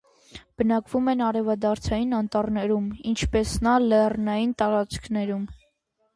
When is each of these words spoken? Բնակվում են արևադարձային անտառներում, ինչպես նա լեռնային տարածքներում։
Բնակվում 0.61 1.11
են 1.11 1.19
արևադարձային 1.25 2.15
անտառներում, 2.21 2.89
ինչպես 3.13 3.53
նա 3.69 3.75
լեռնային 3.93 4.59
տարածքներում։ 4.65 5.47